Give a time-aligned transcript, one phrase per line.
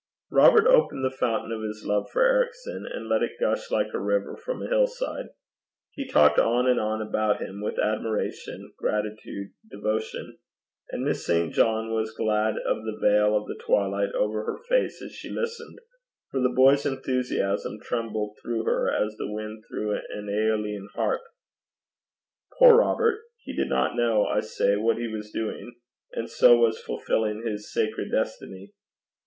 [0.31, 3.99] Robert opened the fountain of his love for Ericson, and let it gush like a
[3.99, 5.27] river from a hillside.
[5.91, 10.39] He talked on and on about him, with admiration, gratitude, devotion.
[10.89, 11.53] And Miss St.
[11.53, 15.77] John was glad of the veil of the twilight over her face as she listened,
[16.31, 21.21] for the boy's enthusiasm trembled through her as the wind through an Æolian harp.
[22.57, 23.19] Poor Robert!
[23.43, 25.75] He did not know, I say, what he was doing,
[26.13, 28.73] and so was fulfilling his sacred destiny.